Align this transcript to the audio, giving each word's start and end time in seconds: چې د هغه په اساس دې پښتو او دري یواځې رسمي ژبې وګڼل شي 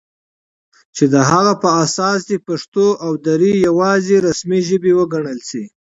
چې 0.95 1.05
د 1.13 1.15
هغه 1.29 1.53
په 1.61 1.69
اساس 1.83 2.19
دې 2.29 2.37
پښتو 2.47 2.87
او 3.05 3.11
دري 3.27 3.53
یواځې 3.67 4.15
رسمي 4.27 4.61
ژبې 4.69 4.91
وګڼل 4.95 5.39
شي 5.49 5.63